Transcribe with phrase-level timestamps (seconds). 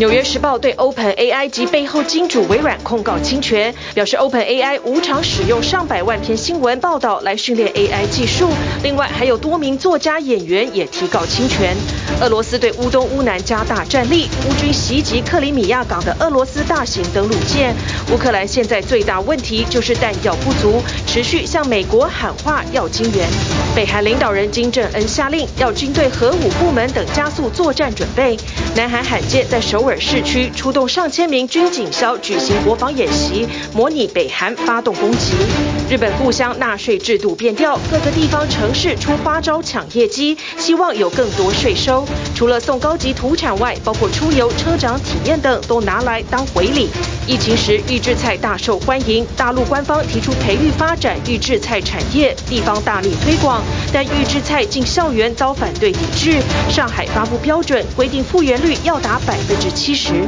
[0.00, 8.48] 纽约时报对 OpenAI 及背后金主微软控告侵权，表示 OpenAI 无偿使用上百万篇新闻报道来训练 AI 技术。
[8.82, 11.76] 另外，还有多名作家、演员也提告侵权。
[12.22, 17.76] 俄罗斯对乌东乌南加大战力，乌军袭击克里米亚港的俄罗斯大型登陆舰。
[18.10, 23.28] 乌克兰现在最大问题就是弹药不足，持续向美国喊话要金援。
[23.80, 28.36] 北韩领导人金正恩下令要军队、核武部门等加速作战准备。
[28.76, 35.32] 南韩罕见在首尔市区出动上千名军警消举行国防演习，模拟北韩发动攻击。
[35.88, 42.06] 日本故乡纳税制度变调，各个地方城市出花招抢业绩，希望有更多税收。
[42.34, 46.90] 除了送高级土产外，包括出游、车长体验等都拿来当回礼。
[47.26, 56.40] 疫情时预制菜大受欢迎，大陆官方提出培育发展预制菜产业，地方大力推广，但预制菜进校园遭反对抵制。
[56.70, 60.26] 上海发布标准，规定复原率要达百分之七十。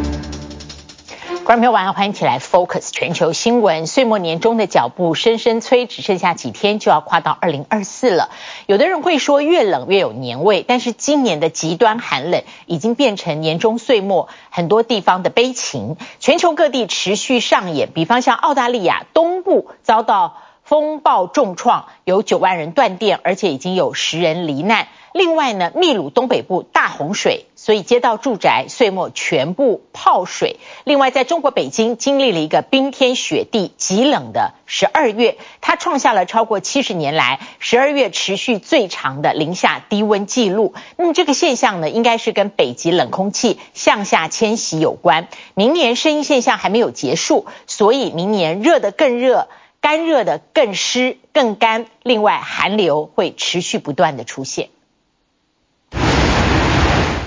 [1.44, 3.88] 观众朋友晚上欢迎起来，Focus 全球新闻。
[3.88, 8.30] 岁末年终的脚步深深催，只剩下几天就要跨到二零二四了。
[8.66, 15.96] 有的人会说越冷越有年味，但是今年的极端寒冷已经变成年终岁末很多地方的悲情。
[16.20, 20.36] 全球各地持续上演，比方像澳大利亚东部遭到
[20.72, 24.88] 风暴重创，有九万人断电，而且已经有十人罹难。
[25.12, 30.56] 另外呢，秘鲁东北部大洪水，所以街道住宅岁末全部泡水。
[30.84, 40.72] 另外，在中国北京经历了一个冰天雪地、极冷的十二月，它创下了超过七十年来十二月持续最长的零下低温记录。
[40.96, 45.28] 那么这个现象呢，应该是跟北极冷空气向下迁徙有关。
[45.52, 49.48] 明年圣婴现象还没有结束，所以明年热得更热，
[49.82, 51.84] 干热的更湿更干。
[52.02, 54.70] 另外，寒流会持续不断的出现。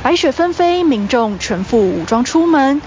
[0.01, 2.81] 白雪纷飞，民众全副武装出门，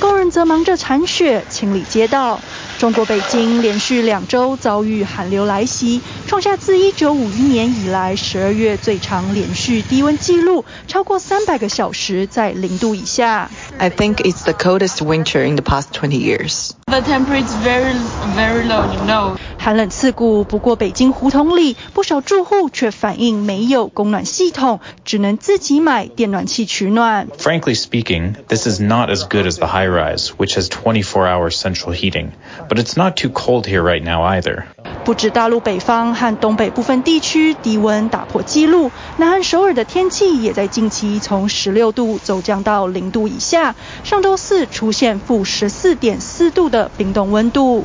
[0.00, 2.40] 工人则忙着铲雪、清理街道。
[2.78, 13.50] 中国北京连续两周遭遇寒流来袭，创下自1951年以来12月最长连续低温记录，超过300个小时在零度以下。
[13.78, 16.70] I think it's the coldest winter in the past 20 years.
[16.86, 17.96] The temperature is very,
[18.36, 19.36] very low, you know.
[19.68, 27.28] 寒冷刺骨，不过北京胡同里不少住户却反映没有供暖系统，只能自己买电暖气取暖。
[27.36, 32.30] Frankly speaking, this is not as good as the high rise, which has 24-hour central heating.
[32.66, 34.62] But it's not too cold here right now either.
[35.04, 43.76] 不止大陆北方和东北部分地区低温打破纪录，南韩首尔的天气也在近期从十六度骤降到零度以下。
[44.02, 47.84] 上周四出现负十四点四度的冰冻温度。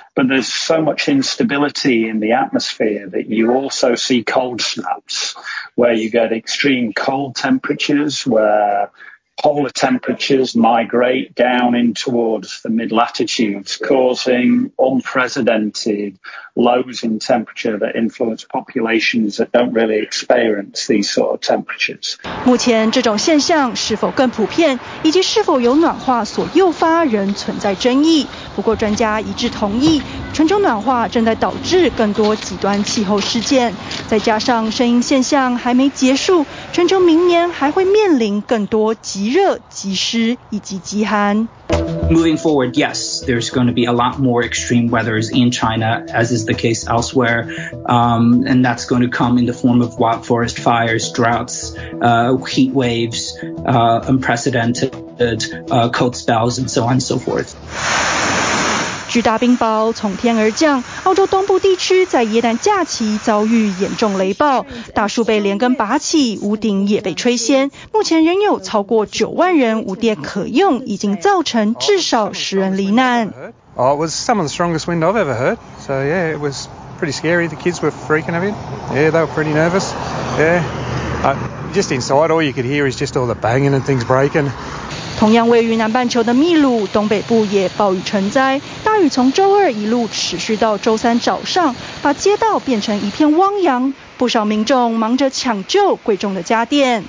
[0.15, 5.35] But there's so much instability in the atmosphere that you also see cold snaps,
[5.75, 8.91] where you get extreme cold temperatures, where
[9.41, 16.19] polar temperatures migrate down in towards the mid latitudes, causing unprecedented
[16.55, 22.15] lows in temperature that influence populations that don't really experience these sort of temperatures.
[22.45, 28.27] 目前这种现象是否更普遍，以及是否由暖化所诱发，仍存在争议。
[28.55, 30.01] 不过专家一致同意，
[30.33, 33.73] 全球暖化正在导致更多极端气候事件，
[34.07, 41.47] 再加上圣婴现象还没结束，全球明年还会面临更多极热、极湿以及极寒。
[42.11, 46.45] Moving forward, yes, there's going to be a lot more extreme weathers in China, as is
[46.45, 47.49] the case elsewhere,
[47.85, 52.35] um, and that's going to come in the form of wild forest fires, droughts, uh,
[52.37, 54.93] heat waves, uh, unprecedented
[55.71, 57.55] uh, cold spells, and so on and so forth.
[59.10, 67.70] 巨大冰雹从天而降，澳洲东部地区在耶诞假期遭遇严重雷暴，大树被连根拔起，屋顶也被吹掀。
[67.92, 73.32] 目前仍有超过九万人无电可用，已经造成至少十人罹难。
[73.76, 75.58] Oh, it was some of the strongest wind I've ever heard.
[75.86, 76.66] So yeah, it was
[76.98, 77.46] pretty scary.
[77.46, 78.54] The kids were freaking a bit.
[78.92, 79.92] Yeah, they were pretty nervous.
[80.38, 80.62] Yeah,
[81.22, 81.36] uh,
[81.74, 84.50] just inside, all you could hear is just all the banging and things breaking.
[85.21, 97.03] 同样位于南半球的秘鲁东北部也暴雨成灾大雨从周二一路持续到周三早上把街道变成一片汪洋不少民众忙着抢救贵重的家电。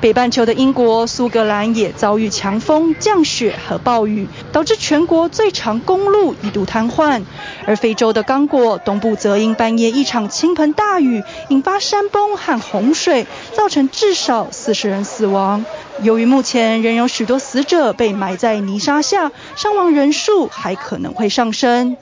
[0.00, 7.22] 北半球的英国、苏格兰也遭遇强风、降雪和暴雨，导致全国最长公路一度瘫痪。
[7.66, 15.64] 而非洲的刚果东部则因半夜一场倾盆大雨，引发山崩和洪水，造成至少四十人死亡。
[16.00, 21.96] 由于目前仍有许多死者被埋在泥沙下，伤亡人数还可能会上升。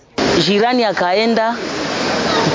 [0.47, 1.55] Jirani akaenda.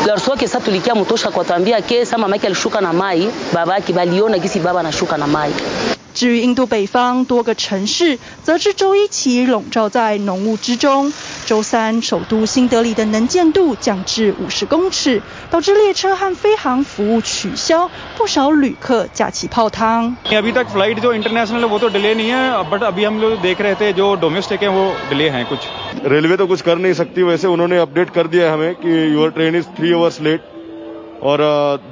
[0.05, 3.93] Larso wake sasa tulikia mtosha kwa tambia kesa mama yake alishuka na mai baba yake
[3.93, 5.51] baliona gisi baba anashuka na mai
[6.14, 11.12] 至于印度北方多个城市，则是周一起笼罩在浓雾之中。
[11.46, 17.88] 周三，首都新德里的能见度降至五十公尺，导致列车和飞航服务取消，
[18.18, 20.16] 不少旅客架起泡汤。
[20.30, 23.40] अभी तक फ्लाइट जो इंटरनेशनल है वो तो डिले नहीं है बट अभी हम लोग
[23.40, 26.94] देख रहे थे जो डोमेस्टिक है वो डिले हैं कुछ रेलवे तो कुछ कर नहीं
[26.94, 30.53] सकती वैसे उन्होंने अपडेट कर दिया है हमें कि your train is three hours late
[31.24, 31.40] और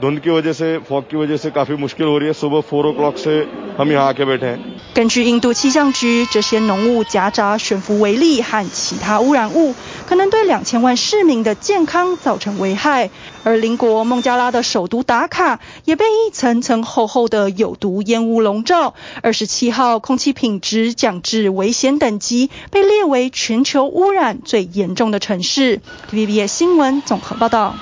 [0.01, 2.87] धुंध की वजह से फॉग की वजह से काफी मुश्किल हो रही है सुबह फोर
[2.87, 3.33] ओ क्लॉक से
[3.79, 4.59] हम यहाँ आके बैठे हैं
[4.95, 9.75] 根据印度气象局，这些浓雾夹杂悬浮微粒和其他污染物，
[10.07, 13.11] 可能对两千万市民的健康造成危害。
[13.45, 18.95] 而邻国孟加拉的首都达卡也被一层层厚厚的有毒烟雾笼罩。
[19.23, 25.81] 二十七号，空气品质降至危险等级，被列为全球污染最严重的城市。
[26.11, 27.75] TVBS 新闻综合报道。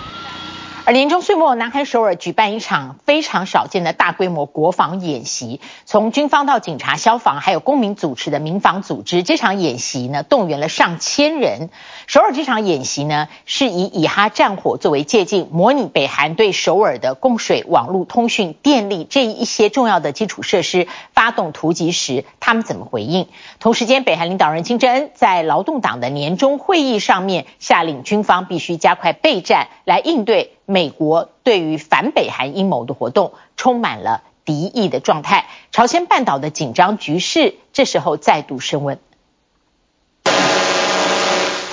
[0.84, 11.70] 而年终岁末，南韩首尔举办一场非常少见的大规模国防演习，从军方到警察、消防，还有公民主持的民防组织，这场演习呢动员了上千人。
[12.08, 23.28] 首尔这场演习呢是以以哈战火作为借镜，模拟北韩对首尔的供水、网络、通讯、电力这一些重要的基础设施发动突击时，他们怎么回应？
[23.60, 30.54] 同时间，北韩领导人金正恩在劳动党的年终会议上面下令军方必须加快备战，来应对。
[30.72, 38.98] 美国对于反北韩阴谋的活动充满了敌意的状态，朝鲜半岛的紧张局势这时候再度升温。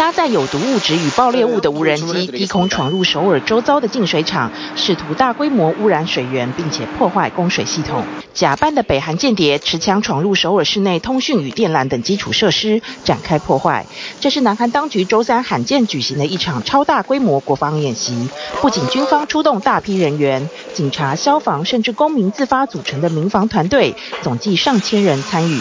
[0.09, 8.03] 搭载有毒物质与爆裂物的无人机低空闯入首尔周遭的净水厂，试图大规模污染水源，并且破坏供水系统。
[8.33, 13.85] 假扮的北韩间谍持枪闯入首尔市内通讯与电缆等基础设施，展开破坏。
[14.19, 18.31] 这是南韩当局周三罕见举行的一场超大规模国防演习，
[18.63, 25.61] 不仅军方出动大批人员，警察、消防甚至公民自发组成的民防团队，总计上千人参与。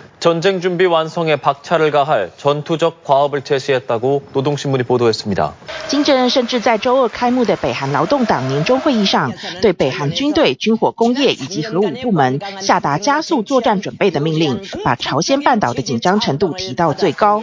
[0.20, 5.52] 전쟁 준비 완성에 박차를 가할 전투적 과업을 제시했다고 노동신문이 보도했습니다.
[5.88, 17.42] 金正恩甚至在周二开幕的北韩劳动党年终会议上，对北韩军队、军火工业以及核武部门下达加速作战准备的命令，把朝鲜半岛的紧张程度提到最高。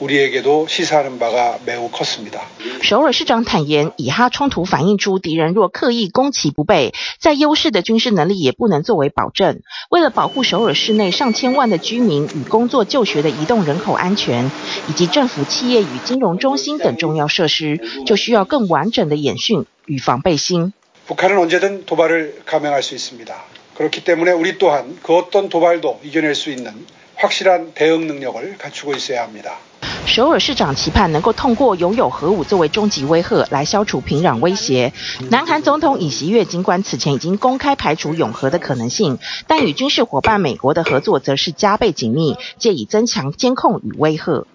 [0.00, 2.40] 우리에게도 시사하는 바가 매우 컸습니다.
[2.80, 9.60] 首尔市长坦言，以哈冲突反映出敌人若刻意攻其不备，再优势的军事能力也不能作为保证。
[9.90, 14.50] 为了保护首尔市内上千万的居民与工作就学的移动人口安全，
[14.88, 20.72] 以及政府、企业与金融中心等重要设施，就需要更完整的演训与防备心。
[21.06, 23.34] 북한은 언제든 도발을 감행할 수 있습니다.
[23.74, 26.72] 그렇기 때문에 우리 또한 그 어떤 도발도 이겨낼 수 있는
[27.16, 29.58] 확실한 대응 능력을 갖추고 있어야 합니다.
[30.05, 34.93] 首尔市长期盼能够通过拥有核武作为终极威吓来消除平壤威胁。
[35.29, 44.45] 南韩总统尹锡悦尽管此前已经公开排除永和的可能性，但与军事伙伴美国的合作则是加倍紧密，借以增强监控与威吓。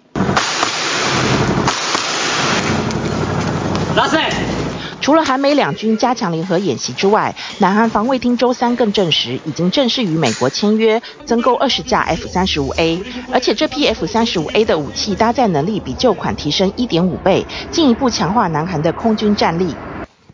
[5.01, 19.75] 除了韩美两军加强联合演习之外，南韩防卫厅周三更证实，已经正式与美国签约增购二十架 F 三十五 A，而且这批 F 三十五 A 的武器搭载能力比旧款提升一点五倍，进一步强化南韩的空军战力。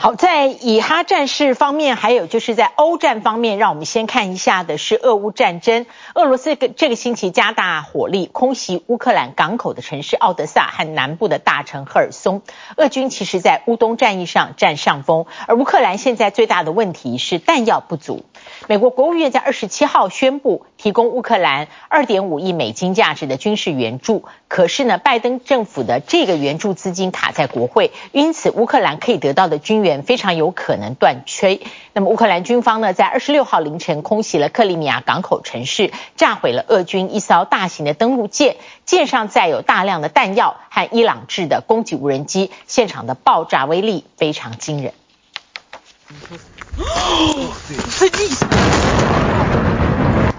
[0.00, 5.86] 好，在以哈战事方面，还有就是在欧战方面，让我们先看一下的是俄乌战争。
[6.14, 12.42] 俄罗斯这个星期加大火力空袭乌克兰港口的城市奥德萨和南部的大城赫尔松。
[12.76, 18.24] 俄军其实在乌东战役上占上风，而乌克兰现在最大的问题是弹药不足。
[18.68, 31.60] 美国国务院在二十七号宣布提供乌克兰二点五亿美金价值的军事援助，可是呢，拜登政府的这个援助资金卡在国会，因此乌克兰可以得到的军援非常有可能断炊。
[31.92, 44.94] 那么乌克兰军方呢，在二十六号凌晨空袭了克里米亚港口城市，炸毁了俄军一艘大型的登陆舰，舰上载有大量的弹药和伊朗制的攻击无人机，现场的爆炸威力非常惊人。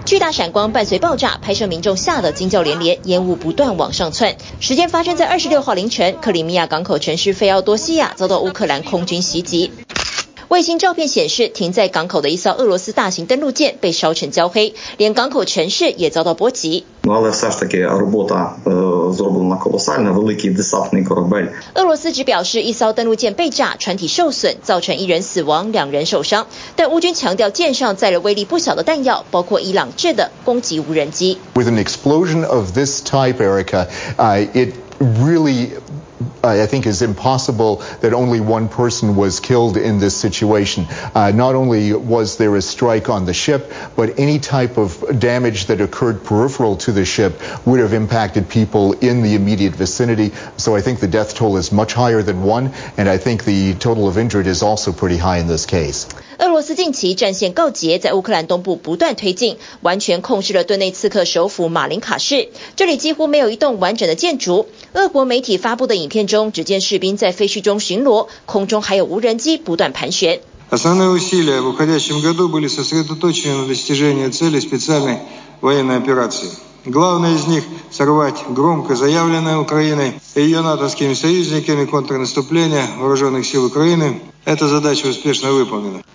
[0.04, 4.36] 巨大闪光伴随爆炸，拍摄民众吓得惊叫连连，烟雾不断往上窜。
[4.58, 9.70] 时间发生在二十六号凌晨，克里米亚港口城市费奥多西亚遭到乌克兰空军袭击。
[10.48, 16.86] 卫星照片显示，停在港口的一艘俄罗斯大型登陆舰被烧成焦黑，连港口城市也遭到波及。
[17.04, 17.20] 俄
[21.84, 26.46] 罗斯只表示，一艘登陆舰被炸，船体受损，造成一人死亡，两人受伤。
[26.76, 31.36] 但乌军强调，舰上载了威力不小的弹药，包括伊朗制的攻击无人机。
[31.56, 33.86] With an explosion of this type, Erica,
[34.16, 35.68] it really
[36.41, 40.87] I think is impossible that only one person was killed in this situation.
[41.13, 45.67] Uh, not only was there a strike on the ship, but any type of damage
[45.67, 50.31] that occurred peripheral to the ship would have impacted people in the immediate vicinity.
[50.57, 53.73] So I think the death toll is much higher than one, and I think the
[53.73, 56.07] total of injured is also pretty high in this case.
[56.39, 62.49] 俄罗斯近期战线告捷，在乌克兰东部不断推进，完全控制了顿内茨克首府马林卡市。
[62.75, 64.67] 这里几乎没有一栋完整的建筑。
[64.93, 70.40] 俄国媒体发布的 影片中，只见士兵在废墟中巡逻，空中还有无人机不断盘旋。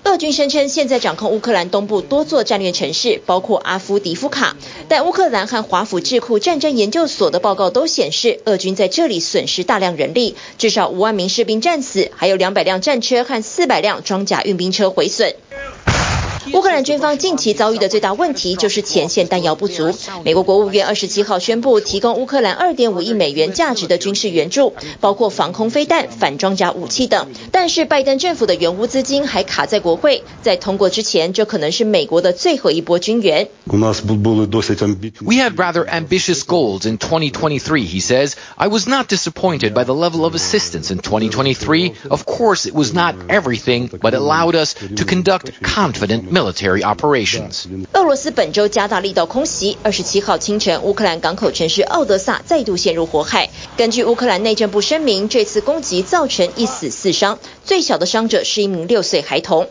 [0.04, 4.56] 俄军声称现在掌控乌克兰东部多座战略城市，包括阿夫迪夫卡。
[4.88, 15.36] 但乌克兰和华府智库战争研究所的报告都显示，俄军在这里损失大量人力，至少五万名士兵战死，还有两百辆战车和四百辆装甲运兵车毁损。
[16.53, 19.93] 乌克兰军方近期遭遇的最大问题就是前线弹药不足。
[20.25, 27.29] 美国国务院二十七号宣布提供乌克兰二点五亿美元价值的军事援助，包括防空飞弹、反装甲武器等。
[27.53, 33.49] 但是拜登政府的援乌资金还卡在国会，在通过之前，这可能是美国的最后一波军援。
[33.67, 33.77] We
[35.37, 38.33] had rather ambitious goals in 2023, he says.
[38.57, 41.93] I was not disappointed by the level of assistance in 2023.
[42.09, 47.66] Of course, it was not everything, but it allowed us to conduct confident military operations.
[47.94, 53.52] 俄罗斯本周加大力道空袭，二十七号清晨，乌克兰港口城市奥德萨再度陷入火海。
[53.78, 59.68] 根据乌克兰内政部声明，这次攻击造成一死四伤，最小的伤者是一名六岁孩童。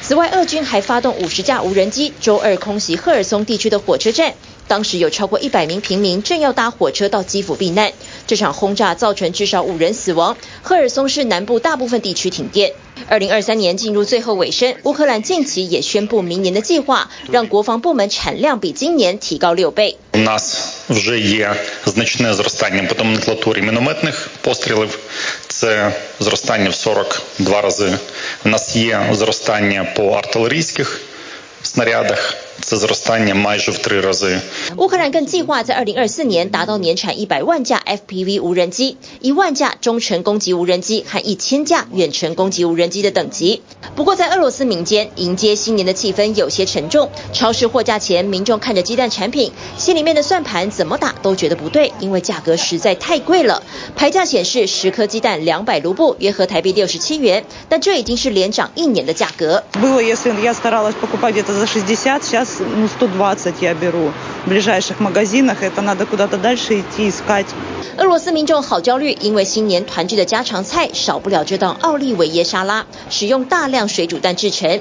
[0.00, 4.34] 此外，俄军还发动五十架无人机，周二空袭赫尔松地区的火车站。
[4.68, 7.92] 当时有超过一百名平民正要搭火车到基辅避难。
[8.26, 10.36] 这场轰炸造成至少五人死亡。
[10.62, 12.72] 赫尔松市南部大部分地区停电。
[13.08, 19.98] 二零二三年进入最后尾声，乌克兰近期也宣布明年的计划，让国防部门产量比今年提高六倍。
[34.76, 43.62] 乌克兰更计划在二零二四年达到年产一百万架 FPV 无人机、一万架中程攻击无人机和一千架远程攻击无人机的等级。
[43.94, 47.10] 不过，在俄罗斯民间迎接新年的气氛有些沉重。
[47.32, 53.62] 超市货架前，民众看着鸡蛋产品，心里面的算盘怎么打都觉得不对，因为价格实在太贵了。
[53.96, 59.62] 牌价显示十颗鸡蛋两百卢布，约合台币六十七元，但这已经是连涨一年的价格。
[62.60, 64.12] ну, 120 я беру
[64.44, 65.62] в ближайших магазинах.
[65.62, 67.46] Это надо куда-то дальше идти, искать
[67.98, 74.80] 俄罗斯民众好焦虑，因为新年团聚的家常菜少不了这道奥利维耶沙拉，使用大量水煮蛋制成。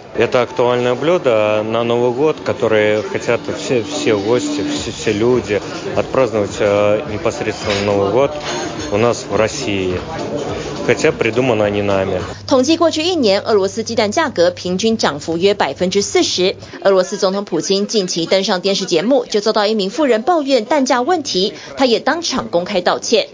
[12.48, 16.56] 统计过去一年，俄罗斯鸡蛋价格平均涨幅约百分之四十。
[16.84, 23.27] 俄罗斯总统普京近期登上电视节目，就遭到一名妇人抱怨蛋价问题，他也当场公开道歉。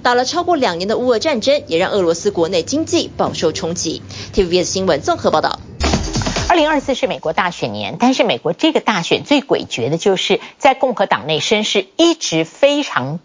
[0.00, 4.00] 打了超过两年的乌俄战争，也让俄罗斯国内经济饱受冲击。
[4.32, 5.58] TVBS 新闻综合报道。
[6.48, 13.18] 二零二四是美国大选年，但是美国这个大选最诡谲的就是在共和党内声势一直非常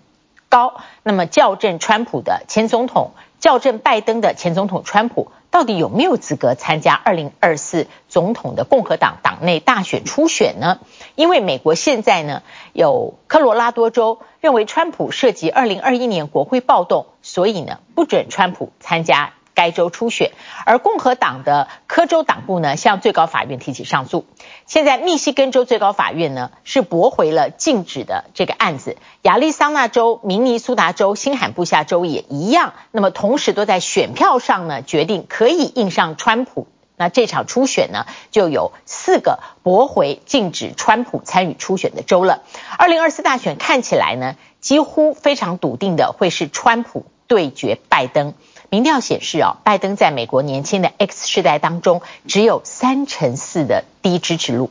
[0.54, 0.76] 高。
[1.02, 10.78] 那么校正川普的前总统，校正拜登的前总统川普，到底有没有资格参加二零二四总统的共和党党内大选初选呢？
[11.16, 19.34] 因为美国现在呢有科罗拉多州认为川普涉及二零二一年国会暴动，所以呢不准川普参加。
[19.54, 20.32] 该州初选，
[20.66, 24.26] 而共和党的科州党部呢向最高法院提起上诉。
[24.66, 32.74] 现在密西根州最高法院呢是驳回了禁止的这个案子，亚利桑那州、明尼苏达州、新罕布夏州也一样。
[32.92, 36.68] 那么同时都在选票上呢决定可以印上川普。
[36.96, 42.44] 那这场初选呢就有四个驳回禁止川普参与初选的州了。
[42.78, 48.36] 二零二四大选看起来呢几乎非常笃定的会是川普对决拜登。
[48.74, 54.68] 民调显示，啊，拜登在美国年轻的 X 世代当中只有三成四的低支持率。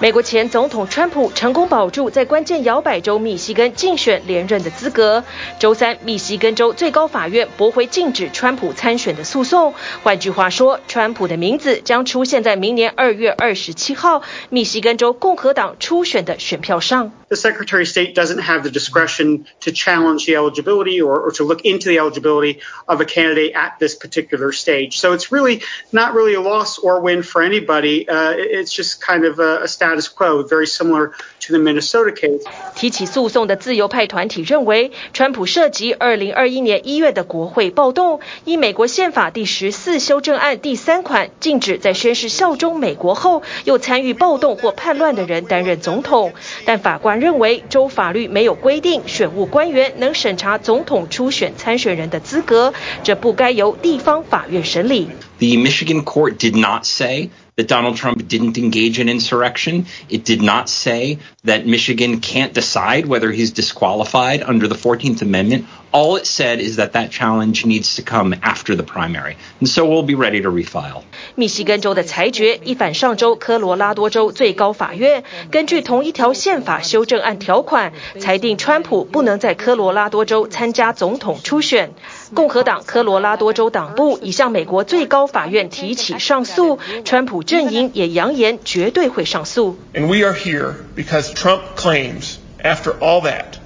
[0.00, 5.24] 美国前总统川普成功保住在关键摇摆州密西根竞选连任的资格。
[5.58, 9.74] 周三，密西根州最高法院驳回禁止川普参选的诉讼。
[10.04, 17.10] 换句话说，川普的名字将出现在明年二月二十七号密西根州共和党初选的选票上。
[17.28, 21.62] The Secretary of State doesn't have the discretion to challenge the eligibility or, or to look
[21.64, 24.98] into the eligibility of a candidate at this particular stage.
[24.98, 25.60] So it's really
[25.92, 28.08] not really a loss or win for anybody.
[28.08, 32.42] Uh, it's just kind of a, a status quo, very similar to the Minnesota case.
[32.74, 46.32] 提起诉讼的自由派团体认为，川普涉及2021年1月的国会暴动，依美国宪法第十四修正案第三款，禁止在宣誓效忠美国后又参与暴动或叛乱的人担任总统。
[46.64, 55.08] 但法官认为，州法律没有规定选务官员能审查总统初选参选人的资格，这不该由地方法院审理。
[55.38, 59.85] The Michigan court did not say that Donald Trump didn't engage in insurrection.
[60.09, 65.65] It did not say that Michigan can't decide whether he's disqualified under the 14th Amendment.
[65.91, 69.37] All it said is that that challenge needs to come after the primary.
[69.59, 71.03] And so we'll be ready to refile.
[71.35, 81.93] 密西根州的裁决一反上周科罗拉多州最高法院根据同一条宪法修正案条款，裁定川普不能在科罗拉多州参加总统初选。
[82.33, 89.77] 共和党科罗拉多州党部已向美国最高法院提起上诉，川普阵营也扬言绝对会上诉。
[89.93, 93.57] And we are here because Trump claims, after all that,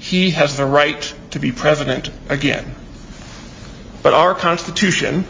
[0.00, 2.64] he has the right to be president again.
[4.02, 5.24] But our Constitution,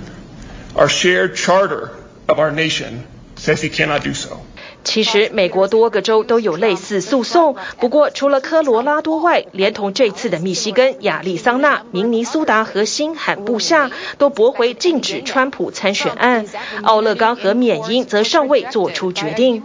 [0.74, 1.90] our shared charter
[2.26, 3.04] of our nation,
[3.36, 4.40] says he cannot do so.
[4.83, 7.55] 其实，美国多个州都有类似诉讼。
[7.79, 16.45] 不过，除了科罗拉多外，连同这次的密西根、亚利桑那、明尼苏达和新罕布夏都驳回禁止川普参选案。
[16.83, 19.63] 奥勒冈和缅因则尚未做出决定。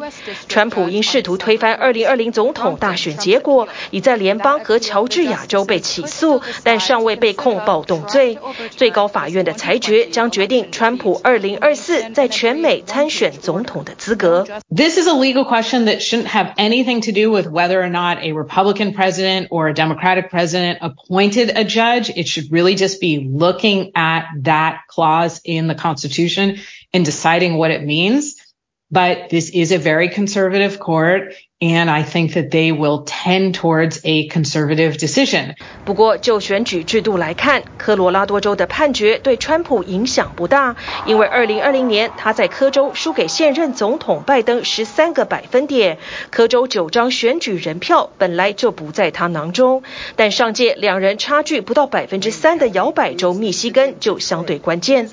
[0.48, 8.38] 川普因试图推翻2020总统大选结果，已在联邦和乔治亚州被起诉，但尚未被控暴动罪。
[8.76, 14.46] 最高法院的裁决将决定川普2024在全美参选总统的资格。
[15.06, 19.48] A legal question that shouldn't have anything to do with whether or not a Republican president
[19.50, 22.10] or a Democratic president appointed a judge.
[22.10, 26.58] It should really just be looking at that clause in the Constitution
[26.92, 28.36] and deciding what it means.
[28.90, 31.34] But this is a very conservative court.
[31.60, 35.54] And I think that they will tend towards a conservative decision.
[35.86, 40.74] 不过，就选举制度来看，科罗拉多州的判决对川普影响不大，
[41.06, 45.98] 因为2020年他在科州输给现任总统拜登十三个百分点，
[46.30, 49.84] 科州九张选举人票本来就不在他囊中。
[50.16, 55.08] 但上届两人差距不到百分之三的摇摆州密西根就相对关键。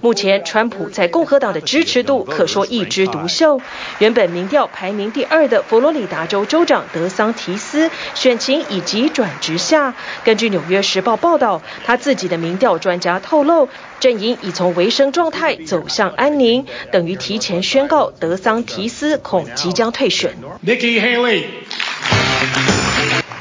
[0.00, 3.60] 目前，川普在共和党的支持度可说一枝独秀，
[3.98, 5.79] 原本民调排名第二的佛。
[5.80, 9.94] 佛罗里达州州长德桑提斯选情以急转直下。
[10.24, 20.34] 根据《纽约时报》报道，他自己的民调专家透露，阵营已从维生状态走向安宁，等于提前宣告德桑提斯恐即将退选。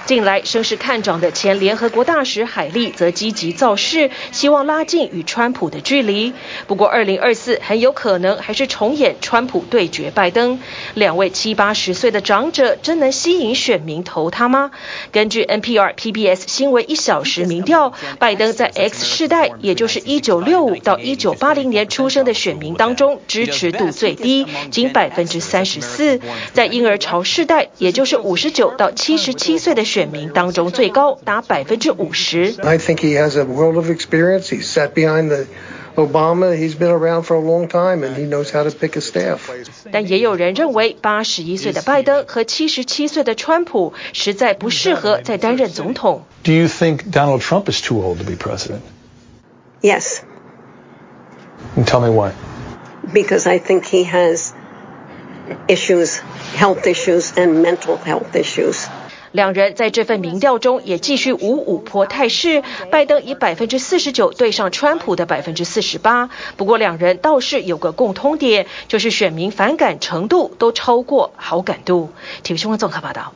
[0.09, 6.33] 近来声势看涨的前联合国大使海莉则积极造势，希望拉近与川普的距离。
[6.65, 10.59] 不过，二零二四很有可能还是重演川普对决拜登。
[10.95, 14.71] 两位七八十岁的长者真能吸引选民投他吗？
[15.11, 26.19] 根据 NPR PBS 新闻一小时民调，拜登在 X 世代，也就是一九六五到一九八零年出生的选民当中支持度最低，仅百分之三十四。
[26.53, 32.54] 在婴儿潮世代，也就是五十九到七十七岁的选选民当中最高达百分之五十。
[32.62, 34.48] I think he has a world of experience.
[34.50, 35.46] He sat behind the
[35.96, 36.54] Obama.
[36.56, 39.50] He's been around for a long time, and he knows how to pick a staff.
[39.90, 46.24] 但也有人认为，八十一岁的拜登和七十七岁的川普实在不适合再担任总统。
[46.42, 48.80] Do you think Donald Trump is too old to be president?
[49.80, 50.20] Yes.
[51.76, 52.32] And tell me why.
[53.12, 54.52] Because I think he has
[55.68, 56.20] issues,
[56.56, 58.86] health issues, and mental health issues.
[59.31, 66.29] 两人在这份民调中也继续五五波态势，拜登以百分之四十九对上川普的百分之四十八。
[66.57, 72.09] 不过两人倒是有个共通点，就是选民反感程度都超过好感度。
[72.43, 73.33] 体育新闻综合报道。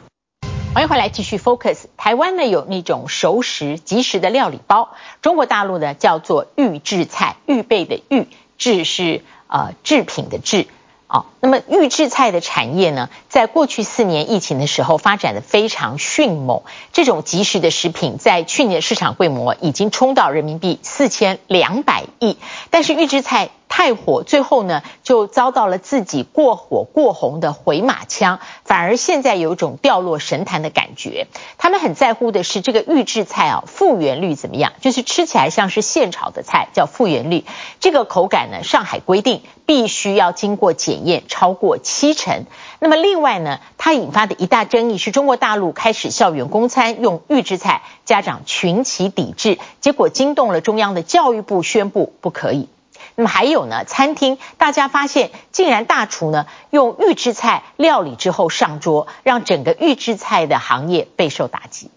[0.74, 1.86] 欢迎回来继续 Focus。
[1.98, 8.28] 台湾呢有那种熟食即食的料理包，中国大陆呢叫做预制菜，预备的预，
[8.58, 10.66] 制是呃制品的制。
[11.14, 16.64] 哦，那么预制菜的产业呢，在过去四年疫情的时候发展的非常迅猛。
[16.92, 22.40] 这种即食的食品在去年市场规模已经冲到人民币四千两百亿，
[22.72, 31.26] 但是预制菜太火，最后呢就遭到了自己过火过红的回马枪，反而现在有一种掉落神坛的感觉。
[31.58, 37.46] 他们很在乎的是这个预制菜啊复原率怎么样，就是吃起来像是现炒的菜，叫复原率。
[37.80, 42.46] 这个口感呢，上海规定必须要经过检验超过七成。
[42.78, 52.70] 那么另外呢，它引发的一大争议是中国大陆开始校园供餐用预制菜，家长群起抵制，结果惊动了中央的教育部，宣布不可以。
[53.16, 61.92] 那么还有呢，餐厅大家发现，竟然大厨呢用预制菜料理之后上桌，让整个预制菜的行业备受打击。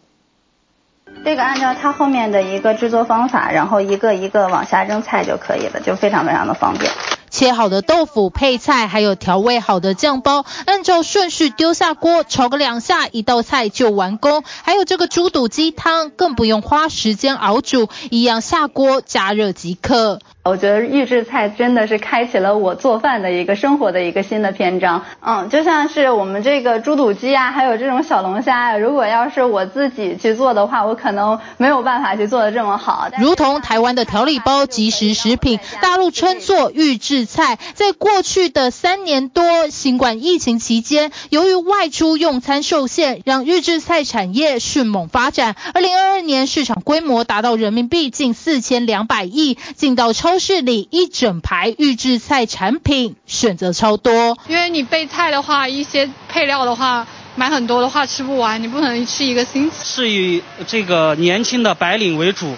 [1.25, 6.93] 这个按照它后面的一个制作方法，然后一个一个往下扔菜就可以了，就非常非常的方便。
[7.31, 14.43] 切好的豆腐、配菜，还有调味好的酱包，按照顺序丢下锅，炒个两下，一道菜就完工。
[14.63, 20.21] 还有这个猪肚鸡汤，更不用花时间熬煮，一样下锅加热即可。
[20.49, 25.05] 我觉得预制菜真的是开启了我做饭的一个生活的一个新的篇章。
[25.21, 33.09] 嗯，就像是我们这个猪肚鸡啊，还有这种小龙虾啊，如果要是我自己去做的话，我可能没有办法去做的这么好。
[33.19, 45.57] 如同台湾的调理包即食食品，大陆称作预制菜，在过去的三年多新冠疫情期间，由于外出用餐受限，让预制菜产业迅猛发展。
[45.75, 54.37] 二零二二年市场规模达到人民币近四千两百亿，进到超市里一整排预制菜产品，选择超多。
[54.49, 59.77] 因为你备菜的话，一些配料的话，买很多的话吃不完，你不可能吃一个星期。
[59.83, 62.55] 是以这个年轻的白领为主，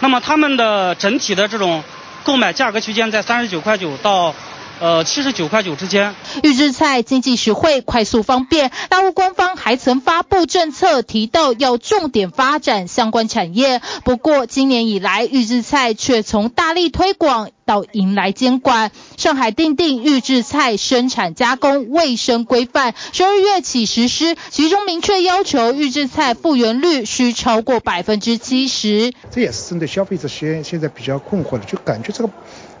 [0.00, 1.82] 那么他们的整体的这种
[2.24, 4.34] 购买价格区间在三十九块九到。
[4.80, 6.14] 呃，七十九块九之间。
[6.42, 8.72] 预制菜经济实惠、快速方便。
[8.88, 13.82] 大陆官方还曾发布政策，提到要重点发展相关产业。
[14.04, 18.90] 不过今年以来，预制菜却从大力推广到迎来监管。
[19.18, 29.12] 上海定定预制菜生产加工卫生规范，十二月起实施，其中明确要求预制菜复原率需超过百分之七十。
[29.30, 32.30] 这也是针对消费者现现在比较困惑的，就感觉这个。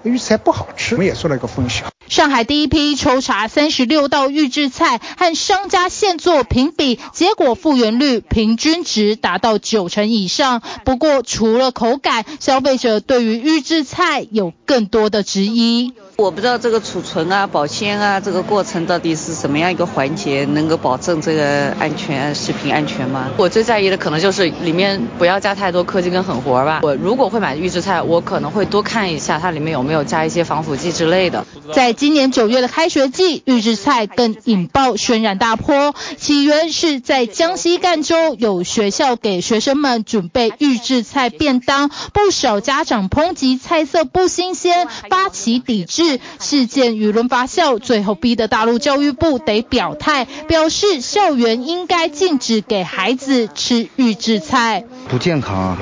[0.02, 1.90] 预制菜不好吃，我们也做了一个分享。
[2.10, 10.60] 上海第一批抽查三十六道预制菜和商家现做评比，结果复原率平均值达到九成以上。
[10.84, 15.92] 不过，除了口感，消费者对于预制菜有更多的质疑。
[16.16, 23.30] 我不知道这个储存啊、保鲜啊，这个过程到底是什么样一个环节，能够保证这个安全、食品安全吗？
[23.36, 26.80] 我最在意的可能就是里面不要加太多科技跟狠活吧。
[26.82, 31.46] 我如果会买预制菜，我可能会多看一下它里面有没有加一些防腐剂之类的。
[31.72, 35.94] 在今年九月的开学季，预制菜更引爆轩然大波。
[36.16, 46.20] 起源是在江西赣州，有学校给学生们准备预制菜便当，不少家长抨击菜色不新鲜，发起抵制。
[46.38, 55.78] 事件舆论发酵，最后逼得大陆教育部得表态，表示校园应该禁止给孩子吃预制菜，不健康啊，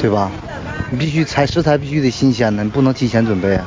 [0.00, 0.32] 对吧？
[0.90, 3.66] 你必须菜食材必须得新鲜的，你不能提前准备啊。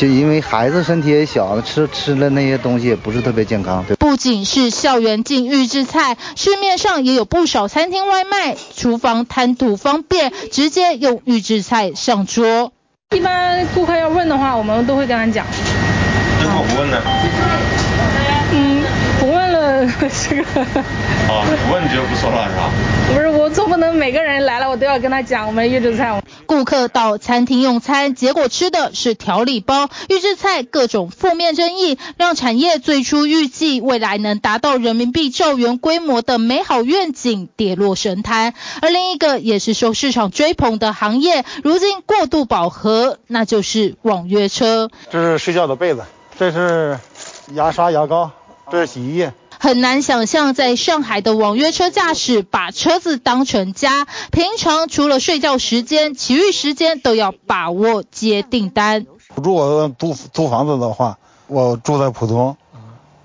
[0.00, 3.84] 因为孩子身体也小，吃吃了那些东西也不是特别健康。
[3.86, 12.72] 对，不仅是校园禁预制菜，市面上也有不少餐厅外卖，厨房贪图方便，直接用预制菜上桌。
[13.14, 15.46] 一般顾客要问的话，我们都会跟他讲。
[16.42, 16.98] 如果不问呢？
[19.88, 20.42] 这个。
[21.28, 22.70] 哦，不问你就不说了是吧？
[23.08, 26.22] 不是，我总不能每个人来了我都要跟他讲我们预制菜。
[26.46, 38.54] 顾客到餐厅用餐，结果吃的是调理包预制菜，各种负面争议，让产业最初预计未来能达到人民币兆元规模的美好愿景跌落神坛。
[38.82, 44.90] 而另一个也是受市场追捧的行业，如今过度饱和，那就是网约车。
[45.10, 46.04] 这是睡觉的被子，
[46.38, 46.98] 这是
[47.54, 48.30] 牙刷、牙膏，
[48.70, 49.32] 这是洗衣液。
[49.64, 59.06] 很难想象，在上海的网约车驾驶把车子当成家，平常除了睡觉时间，其余时间都要把握接订单。
[59.34, 62.58] 如果租租房子的话，我住在浦东，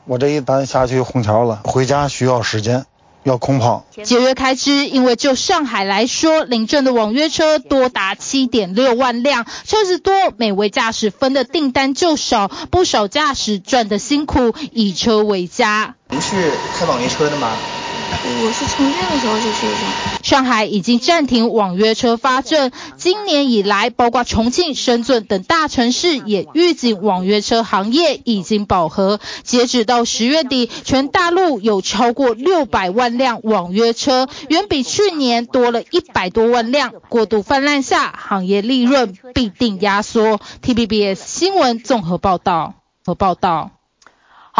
[0.05, 2.85] 我这一单下去虹桥了，回家需要时间。
[3.23, 15.95] 要空跑，节约开支，因为就上海来说，领证的网约车多达七点六万辆，车子多，每位驾驶分的订单就少，不少驾驶赚的辛苦，以车为家。
[16.09, 17.55] 您是开网约车的吗？
[18.41, 20.23] 我是从建的时候就去的。
[20.23, 29.19] 上海已经暂停网约车发证，今年以来，包括重庆、深圳等大城市也预警网约车行业已经饱和。
[29.43, 36.93] 截止到十月底，全大陆有超过六百万辆网约车，远比去年多了一百多万辆。
[37.09, 40.39] 过度泛滥下，行业利润必定压缩。
[40.61, 43.78] T B B S 新闻综合报道和报道。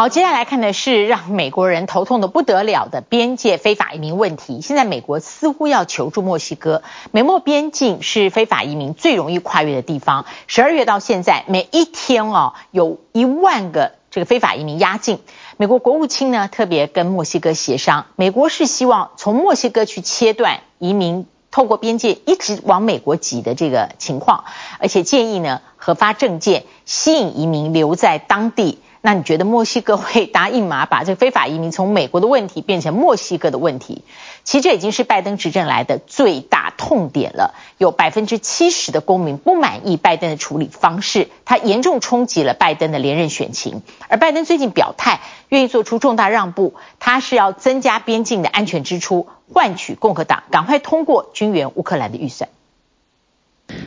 [0.00, 4.62] 好，接下来看的是让美国人头痛得不得了的边界非法移民问题。
[4.62, 10.24] 现在美国似乎要求助墨西哥，美墨边境是非法移民最容易跨越的地方。
[10.46, 15.20] 十二月到现在，每一天哦，有一万个这个非法移民压境。
[15.58, 24.44] 美国国务卿呢特别跟墨西哥协商，美国是希望从墨西哥去切断移民透过边界一直往美国挤的这个情况，
[24.78, 28.78] 而且建议呢核发证件，吸引移民留在当地。
[29.02, 30.84] 那你觉得墨西哥会答应吗？
[30.84, 34.04] 把这个非法移民从美国的问题变成墨西哥的问题？
[34.44, 37.54] 其实这已经是拜登执政来的最大痛点了。
[37.78, 43.82] 有百分之七十的公民不满意拜登的处理方式，他严重冲击了拜登的连任选情。
[44.08, 52.50] 而拜登最近表态，愿意做出重大让步，他是要增加边境的安全支出，换取共和党赶快通过军援乌克兰的预算。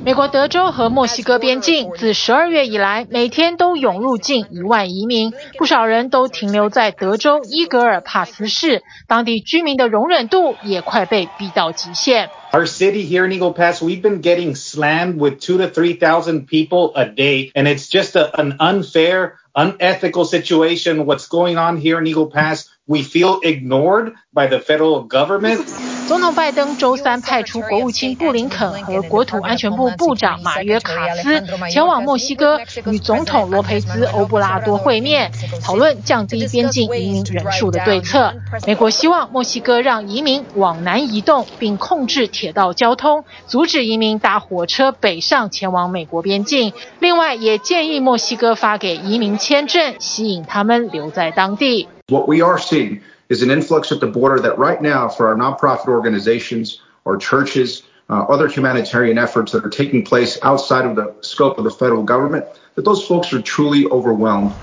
[0.05, 12.31] 美国德州和墨西哥边境自十二月以来，每天都涌入近一万移民，不少人都停留在德州伊格尔帕斯市，当地居民的容忍度也快被逼到极限。
[12.53, 16.93] Our city here in Eagle Pass, we've been getting slammed with two to three thousand people
[16.95, 21.05] a day, and it's just a, an unfair, unethical situation.
[21.05, 22.69] What's going on here in Eagle Pass?
[22.86, 25.62] We feel ignored by the federal government.
[26.06, 31.42] 总统拜登周三派出国务卿布林肯和国土安全部部长马约卡斯
[31.72, 32.60] 前往墨西哥，
[32.92, 38.34] 与总统罗培兹欧布拉多会面，讨论降低边境移民人数的对策。
[38.68, 46.74] 美国希望墨西哥让移民往南移动，并控制铁道交通，阻止移民搭火车北上前往美国边境。
[47.00, 51.88] 另外，也建议墨西哥发给移民签证，吸引他们留在当地。
[52.10, 55.88] What we are seeing is an influx at the border that right now for our nonprofit
[55.88, 61.58] organizations or churches, uh, other humanitarian efforts that are taking place outside of the scope
[61.58, 64.54] of the federal government, that those folks are truly overwhelmed.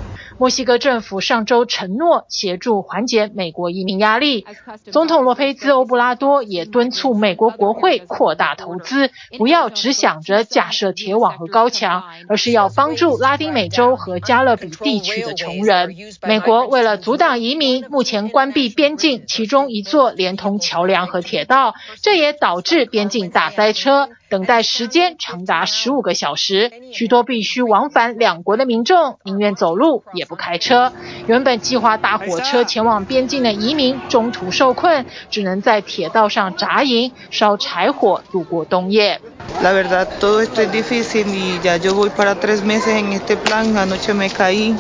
[0.40, 4.46] 墨西哥政府上周承诺协助缓解美国移民压力，
[4.90, 15.94] 总统罗佩兹·欧布拉多也敦促美国国会扩大投资，不要只想着架设铁网和高墙，而是要帮助拉丁美洲和加勒比地区的穷人。
[16.22, 24.08] 美国为了阻挡移民，目前关闭边境其中一座连通桥梁和铁道，这也导致边境大塞车。
[24.30, 30.91] 等待时间长达十五个小时，许多必须往返两国的民众宁愿走路也不开车。
[31.27, 39.19] 原本计划搭火车前往边境的移民中途受困，只能在铁道上扎营，烧柴火度过冬夜。
[39.61, 43.77] La verdad, todo esto es difícil y ya yo voy para tres meses en este plan.
[43.77, 44.75] Anoche me caí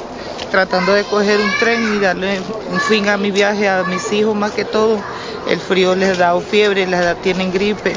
[0.51, 2.39] tratando de coger un tren y darle
[2.71, 4.99] un fin a mi viaje a mis hijos más que todo.
[5.47, 7.93] El frío les da fiebre, les tienen gripe.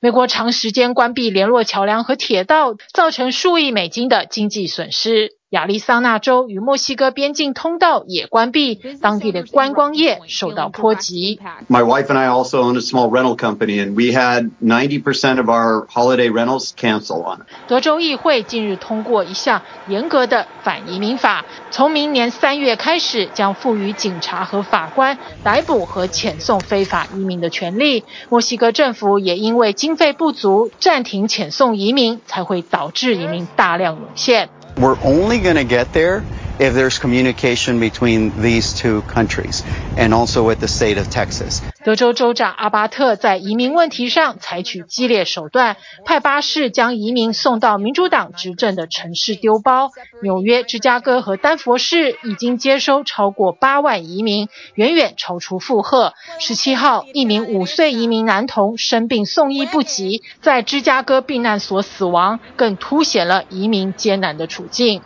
[0.00, 5.37] 美国长时间关闭联络桥梁和铁道，造成数亿美金的经济损失。
[5.50, 11.40] 亚利桑那州与墨西哥边境通道也关闭，当地的观光业受到波及。
[11.70, 15.86] My wife and I also own a small rental company, and we had 90% of our
[15.86, 28.04] holiday rentals cancel on 德州议会近日通过一项严格的反移民法，从明年三月开始，将赋予警察和法官逮捕和遣送非法移民的权利。
[28.28, 34.50] 墨西哥政府也因为经费不足，暂停遣送移民，才会导致移民大量涌现。
[34.78, 36.24] We're only going to get there
[36.58, 39.62] if there's communication between these two countries
[39.96, 41.60] and also with the state of Texas.
[41.84, 49.90] 德州州长阿巴特在移民问题上采取激烈手段，派巴士将移民送到民主党执政的城市丢包。
[50.22, 56.12] 纽约、芝加哥和丹佛市已经接收超过八万移民，远远超出负荷。
[56.38, 65.00] 十七号，一名五岁移民男童生病送医不及，在芝加哥避难所死亡，更凸显了移民艰难的处境。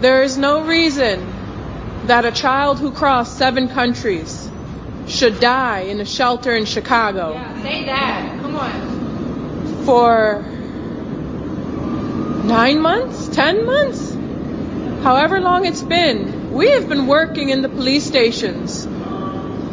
[0.00, 1.26] There is no reason
[2.06, 4.50] that a child who crossed seven countries
[5.06, 7.32] should die in a shelter in Chicago.
[7.32, 8.40] Yeah, say that.
[8.40, 9.84] Come on.
[9.84, 10.44] For
[12.44, 14.14] nine months, ten months,
[15.02, 18.84] however long it's been, we have been working in the police stations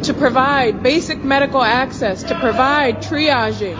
[0.06, 3.76] to provide basic medical access, to provide triaging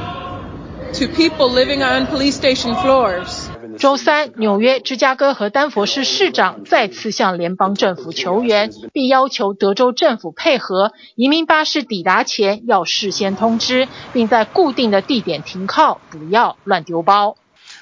[0.94, 3.43] to people living on police station floors.
[3.77, 17.37] 周三，纽约、芝加哥和丹佛市市长再次向联邦政府求援，并要求德州政府配合，移民巴士抵达前要事先通知，并在固定的地点停靠，不要乱丢包。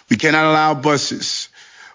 [0.09, 1.45] We cannot allow buses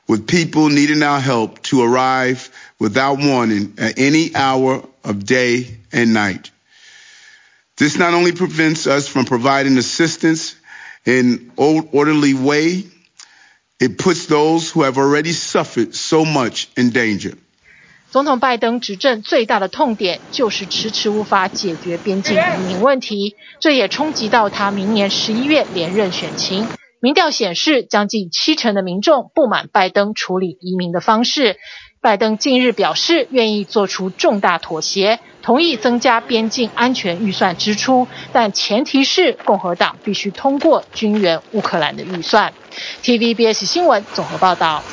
[0.07, 6.13] with people needing our help to arrive without warning at any hour of day and
[6.13, 6.51] night.
[7.77, 10.55] This not only prevents us from providing assistance
[11.05, 12.85] in an orderly way,
[13.80, 17.36] It puts those who have already suffered so much in danger.
[18.10, 26.68] 总统拜登执政最大的痛点就是迟迟无法解决边境移民问题，这也冲击到他明年十一月连任选情。
[27.00, 31.58] 民调显示，将近七成的民众不满拜登处理移民的方式。
[32.00, 42.54] 拜登近日表示愿意做出重大妥协，同意增加边境安全预算支出，但前提是共和党必须通过军援乌克兰的预算。
[43.04, 44.84] TVBS 新闻综合报道。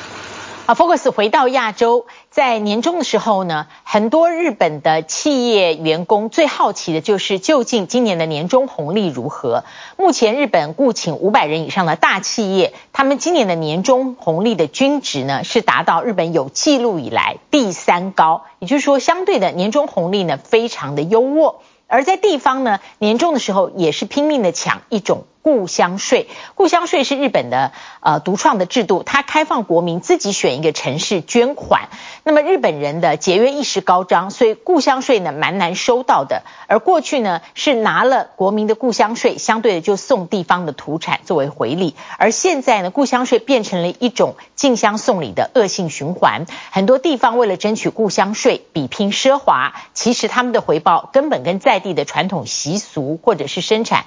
[0.67, 9.65] 啊，Focus 回到亚洲，在年终的时候呢，很多日本的企业员工最好奇的就是究竟今年的年终红利如何？
[9.99, 21.57] 目前日本雇请五百人以上的大企业，他们今年的年终红利的均值呢，是达到日本有记录以来第三高，也就是说，相对的年终红利呢，非常的优渥。
[21.89, 25.25] 而在地方呢，年终的时候也是拼命的抢一种。
[25.45, 31.91] 故乡税，故乡税是日本的呃独创的制度，它开放国民自己选一个城市捐款。
[32.23, 36.45] 那么日本人的节约意识高涨，所以故乡税呢蛮难收到的。
[36.67, 41.95] 而过去呢是拿了国民的故乡税，相对的就送地方的土产作为回礼。
[42.17, 46.47] 而现在呢，故乡税变成了一种进乡送礼的恶性循环。
[46.71, 54.07] 很多地方为了争取故乡税，比拼奢华，其实他们的回报根本跟在地的传统习俗或者是生产。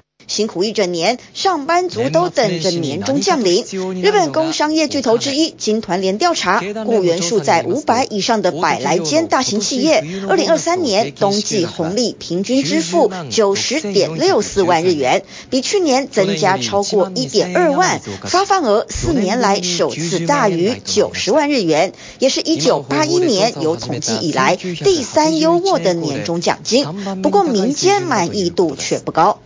[0.27, 3.63] 辛苦一整年，上班族都等着年终降临。
[4.01, 26.85] 日本工商业巨头之一经团联调查，雇员数在五百以上的百来间大型企业，二零二三年冬季红利平均支付九十点六四万日元，比去年增加超过一点二万，发放额四年来首次大于九十万日元，也是一九八一年有统计以来第三优渥的年终奖金。
[27.21, 29.39] 不过民间满意度却不高。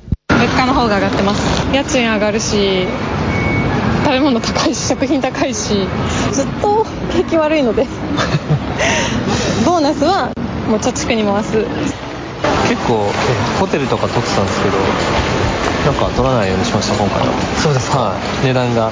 [0.45, 1.41] 物价の方が上がってます。
[1.73, 2.85] 家赁上がるし、
[4.03, 5.87] 食べ物高いし、食品高いし、
[6.31, 7.87] ずっと景気悪いので、
[9.65, 10.29] ボーナスは
[10.69, 11.65] もう貯蓄に回す。
[12.69, 13.09] 结构
[13.59, 14.77] ホテルとか取ってたんですけど、
[15.85, 17.33] なんか取らないようにしました今回は。
[17.61, 17.99] そうですか。
[17.99, 18.45] はい。
[18.45, 18.91] 値段が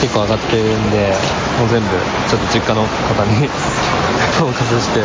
[0.00, 1.12] 结构上がってるんで、
[1.58, 1.88] もう全部
[2.28, 3.50] ちょっと実家の方に
[4.40, 5.00] お贷しして、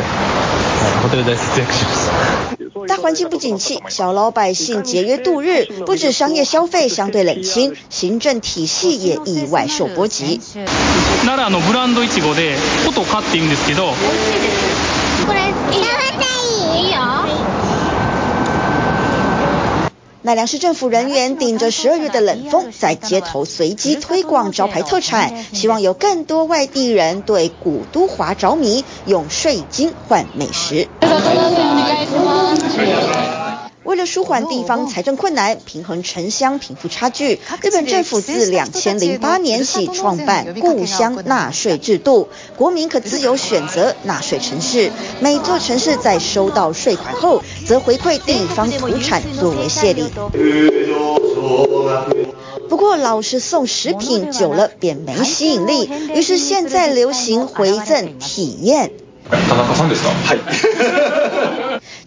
[1.04, 2.65] ホテル代节约しました。
[2.95, 10.41] 大环境不景气，小老百姓节约度日，不止商业消费相对冷清，行政体系也意外受波及。
[11.25, 12.57] 奈良のブランドいちごで、
[12.87, 13.87] ホトカって言うんですけど。
[13.87, 15.87] これ食べ
[16.19, 16.25] た
[16.77, 16.85] い？
[16.85, 17.14] いいよ。
[20.26, 30.90] 奈良市政府人员顶着十二月的冷风，在街头随机推广招牌特产，希望有更多外地人对古都华着迷，用税金换美食。
[33.86, 42.28] 为了舒缓地方财政困难，平衡城乡贫富差距，日本政府自两千零八年起创办故乡纳税制度，
[42.58, 50.06] 国民可自由选择纳税城市，每座城市在收到税款后，则回馈地方土产作为谢礼。
[52.68, 58.92] 不过老是送食品久了便没吸引力，于是现在流行回赠体验。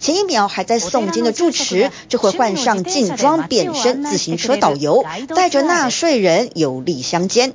[0.00, 7.52] 前一秒还在诵经的住持，就会换上劲装变身自行车导游，带着纳税人游历乡间。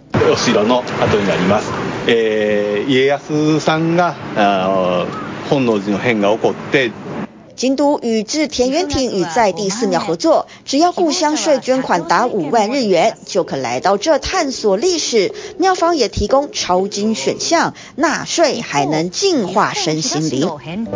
[7.56, 15.32] 京都宇治田园町与在地寺庙合作，只要故乡税捐款达五万日元，就可来到这探索历史。
[15.58, 20.48] 庙方也提供抄经选项，纳税还能净化身心灵。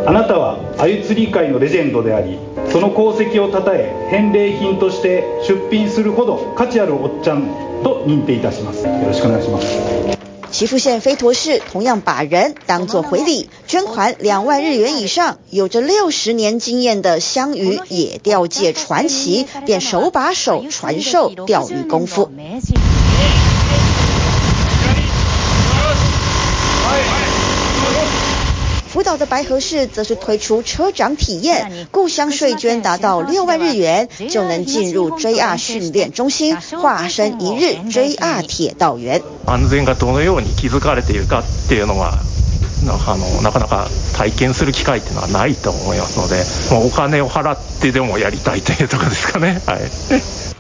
[0.06, 2.38] あなたは鮎钓り界のレジェンドであり、
[2.70, 7.42] その功绩をたたえ返礼品として出品するほど価値あるおっちゃん
[7.82, 8.84] と认定いたします。
[8.84, 9.85] よろしくお愿いします。
[10.57, 22.31] 岐阜县飞陀市同样把人当作回礼，捐款两万日元以上，有着六十年经验的香鱼野钓界传奇便手把手传授钓鱼功夫。
[28.96, 39.22] 福岛的白河市则是推出车长体验，故乡税捐达到六万日元就能进入 JR 训练中心，化身一日 JR 铁道员。
[39.46, 42.18] 安全がどのように筑かれているかっていうのは、
[43.06, 46.44] あのなかなか体験する机会っていうのはないと思いますので、
[46.74, 49.62] もうお金を払ってでもやりたいというところですかね。
[49.66, 49.80] はい。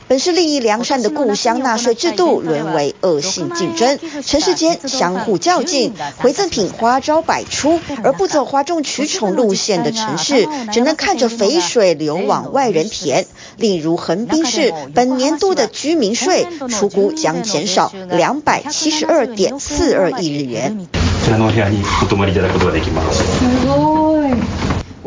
[0.07, 13.25] 本是利益良善的故乡纳税制度沦为恶性竞争，城市间相互较劲，回赠品花招百出，而不走哗众取宠路线的城市，只能看着肥水流往外人田。
[13.57, 20.87] 例如横滨市本年度的居民税出估将减少两百七十二点四二亿日元。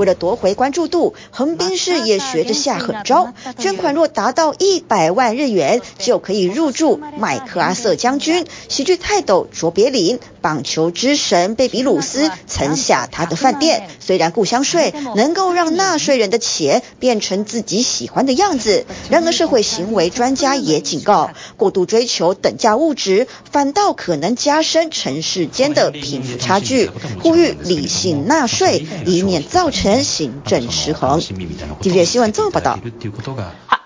[0.01, 13.89] 为了夺回关注度，横滨市也学着下狠招，捐款若达到一百万日元，就可以入住麦克阿瑟将军、喜剧泰斗卓别林、棒球之神贝比鲁斯曾下他的饭店。
[14.01, 26.91] 虽然故乡税能够让纳税人的钱变成自己喜欢的样子，然而社会行为专家也警告，过度追求等价物质，反倒可能加深城市间的贫富差距。
[27.23, 31.21] 呼吁理性纳税，以免造成行政失衡。
[31.21, 32.79] TVB 新闻这么报道。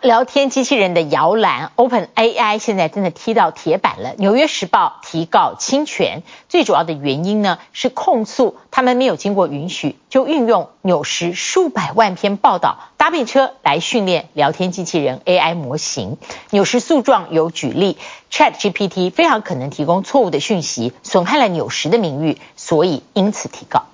[0.05, 4.12] 聊天机器人的摇篮 OpenAI 现在真的踢到铁板了。
[4.18, 16.18] 纽约时报提告侵权，最主要的原因呢是控诉他们没有经过允许就运用纽时数百万篇报道搭配车来训练聊天机器人 AI 模型。
[16.50, 17.96] 纽时诉状有举例
[18.30, 23.86] ，ChatGPT 非常可能提供错误的讯息，损害了纽时的名誉，所以因此提告。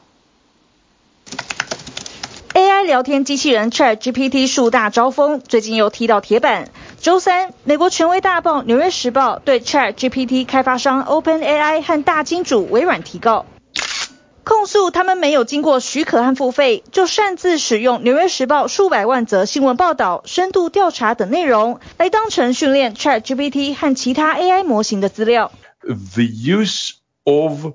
[2.80, 6.70] AI 聊天机器人 ChatGPT 树大招风，最近又踢到铁板。
[6.98, 13.44] 周三，美国权威大报《纽约时报》对 ChatGPT 开发商 OpenAI 和大金主微软提告，
[14.44, 25.52] 控诉他们没有经过许可和付费，就擅自使用《纽约时报》数百万则新闻报道、深度调查等内容，来当成训练 ChatGPT 和其他 AI 模型的资料。
[25.82, 26.92] The use
[27.24, 27.74] of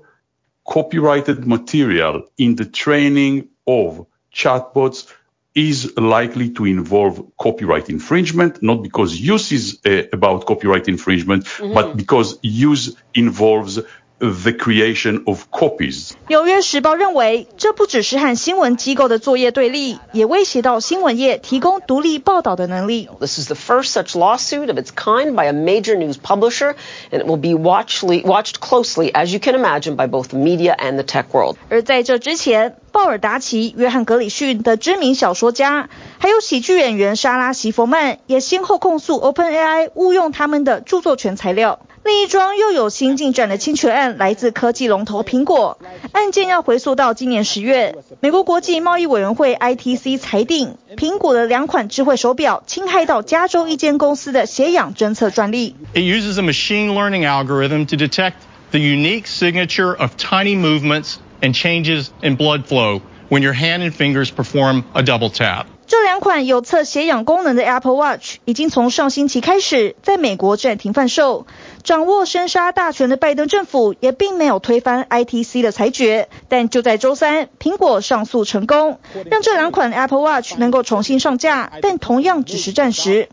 [0.64, 5.05] copyrighted material in the training of Chatbots
[5.53, 9.79] is likely to involve copyright infringement, not because use is
[10.13, 13.81] about copyright infringement, but because use involves
[14.19, 16.11] the creation of copies.
[16.27, 23.09] 纽约时报认为，这不只是和新闻机构的作业对立，也威胁到新闻业提供独立报道的能力。
[23.19, 26.75] This is the first such lawsuit of its kind by a major news publisher,
[27.11, 30.75] and it will be watchly, watched closely, as you can imagine, by both the media
[30.77, 31.57] and the tech world.
[31.69, 41.78] 而在这之前， 鲍尔达奇、约翰格里逊的知名小说家，还有喜剧演员莎拉席佛曼，也先后控诉 OpenAI 误用他们的著作权材料。
[42.04, 45.76] 另一桩又有新进展的侵权案来自科技龙头苹果，
[46.12, 55.76] 案件要回溯到今年十月，美国国际贸易委员会 ITC 裁定，苹果的两款智慧手表侵害到加州一间公司的血氧侦测专利。
[55.92, 58.36] It uses a machine learning algorithm to detect
[58.70, 63.92] the unique signature of tiny movements and changes in blood flow when your hand and
[63.92, 65.66] fingers perform a double tap.
[65.86, 71.46] 这两款有测血氧功能的 Apple Watch 已经从上星期开始在美国暂停贩售。
[71.84, 78.98] 掌握生杀大权的拜登政府也并没有推翻 ITC 的裁决，但就在周三，苹果上诉成功，
[79.30, 83.28] 让这两款 Apple Watch 能够重新上架，但同样只是暂时。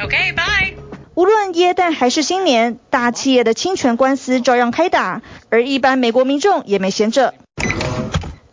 [0.00, 0.76] OK, bye.
[1.16, 7.34] 无论耶诞还是新年，大企业的侵权官司照样开打，而一般美国民众也没闲着。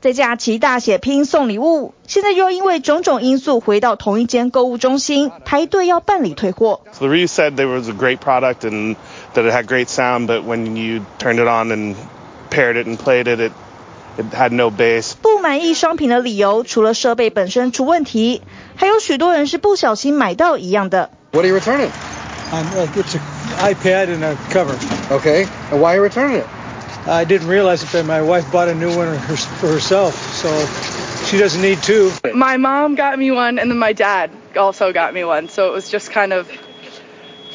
[0.03, 6.81] 在假期大血拼送礼物，现在又因为种种因素回到同一间购物中心排队要办理退货。
[6.99, 8.97] The review said there was a great product and
[9.33, 11.95] that it had great sound, but when you turned it on and
[12.49, 13.53] paired it and played it, it
[14.17, 15.13] it had no bass.
[15.21, 18.41] 不满意商品的理由，除了设备本身出问题，
[18.75, 21.11] 还有许多人是不小心买到一样的。
[21.31, 21.87] What are you returning?
[22.51, 23.21] Um, it's an
[23.73, 24.75] iPad and a cover.
[25.09, 25.47] Okay.
[25.71, 26.45] And why are you returning it?
[27.05, 30.65] I didn't realize it, but my wife bought a new one for herself, so
[31.25, 32.11] she doesn't need two.
[32.33, 35.73] My mom got me one, and then my dad also got me one, so it
[35.73, 36.49] was just kind of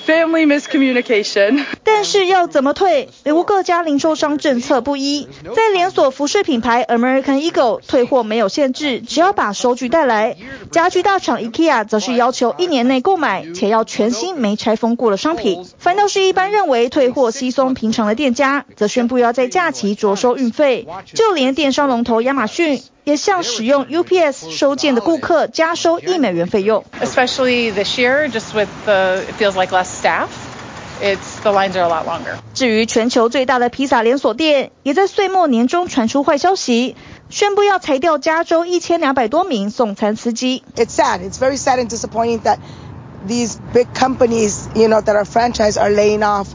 [0.09, 1.66] family miscommunication.
[1.84, 3.11] 但是要怎么退？
[3.24, 10.34] 美国各家零售商政策不一，在连锁服饰品牌 American Eagle 退货没有限制，只要把收据带来。
[10.70, 15.66] 家居大厂 IKEA 则是要求一年内购买且要全新没拆封过的商品。
[15.76, 20.88] 反倒是一般认为退货稀松平常的店家，则宣布要在假期着收运费。
[21.12, 26.84] 就连电商龙头亚马逊也向使用 UPS 收件的顾客加收一美元费用。
[27.01, 30.30] Especially this year, just with the it feels like less staff,
[31.01, 32.38] it's the lines are a lot longer.
[32.53, 36.95] 至于全球最大的披萨连锁店，也在岁末年终传出坏消息，
[37.30, 40.64] 宣布要裁掉加州一千两百多名送餐司机。
[40.76, 41.20] It's sad.
[41.20, 42.57] It's very sad and disappointing that
[43.28, 46.47] these big companies, you know, that are franchise are laying off.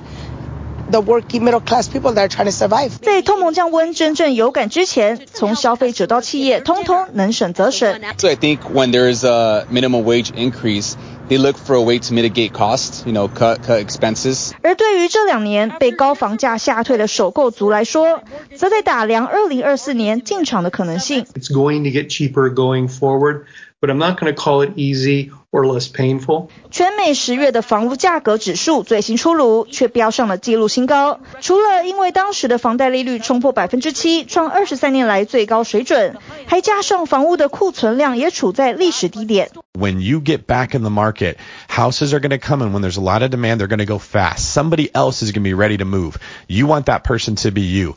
[0.93, 2.93] The working middle class people that are trying to survive.
[3.03, 8.01] 在通膨降温真正有感之前，从消费者到企业，通通能省则省。
[8.17, 10.95] So I think when there is a minimum wage increase,
[11.29, 14.53] they look for a way to mitigate costs, you know, cut cut expenses.
[14.63, 18.23] 而对于这两年被高房价吓退的首购族来说，
[18.57, 21.27] 则在打量2024年进场的可能性。
[21.35, 23.43] It's going to get cheaper going forward,
[23.83, 25.33] but I'm not going to call it easy.
[25.53, 26.49] Or less painful.
[26.71, 31.21] 全美十月的房屋价格指数最新出炉，却飙上了纪录新高。
[31.41, 39.51] 除了因为当时的房贷利率冲破百分之七，创二十三年来最高水准，还加上房屋的库存量也处在历史低点。
[39.73, 41.37] When you get back in the market,
[41.69, 42.73] houses are going to come in.
[42.73, 44.53] When there's a lot of demand, they're going to go fast.
[44.53, 46.19] Somebody else is going to be ready to move.
[46.47, 47.95] You want that person to be you.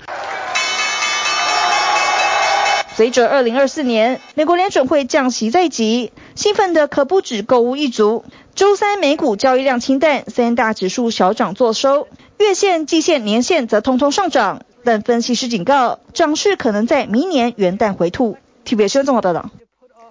[2.93, 8.22] 随着2024年美国联准会降息在即， 兴奋的可不止购物一族。
[8.54, 14.60] 周三美股交易量清淡，三大指数小涨作收，月线、季线、年线则通通上涨。
[14.84, 18.36] 但分析师警告，涨势可能在明年元旦回吐。
[18.66, 19.50] TVBS 新闻综合报道。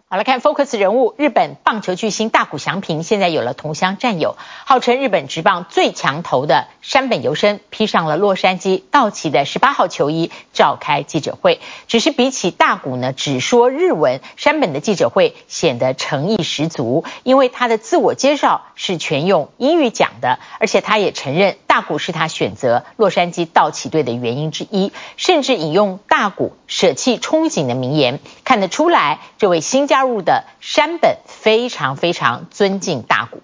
[0.07, 11.59] 好，来看 Focus 人物，日本棒球巨星大谷翔平现在有了同乡战友，号称日本职棒最强投的山本由伸披上了洛杉矶道奇的十八号球衣，召开记者会。
[11.87, 33.41] 只是比起大谷呢，只说日文，山本的记者会显得诚意十足，因为他的自我介绍是全用英语讲的，而且他也承认大谷是他选择洛杉矶道奇队的原因之一，甚至引用大谷舍弃憧憬的名言，看得出来这位新加入的山本非常非常尊敬大谷。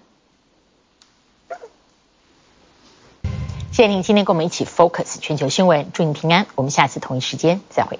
[3.72, 6.46] 谢谢您今天跟我们一起 focus 全球新闻，祝您平安。
[6.56, 7.98] 我们下次同一时间再会。